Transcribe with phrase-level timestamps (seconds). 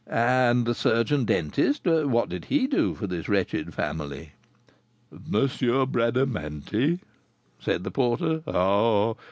[0.07, 4.31] "And the surgeon dentist, what did he do for this wretched family?"
[5.11, 5.25] "M.
[5.91, 7.01] Bradamanti?"
[7.59, 8.41] said the porter.
[8.47, 9.13] "Ah!